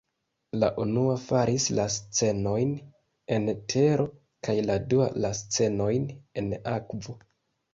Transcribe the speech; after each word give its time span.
La 0.61 0.67
unua 0.83 1.17
faris 1.25 1.67
la 1.79 1.85
scenojn 1.95 2.73
en 3.37 3.45
tero 3.75 4.09
kaj 4.49 4.57
la 4.71 4.79
dua 4.95 5.11
la 5.27 5.33
scenojn 5.43 6.09
en 6.43 6.49
akvo. 6.77 7.17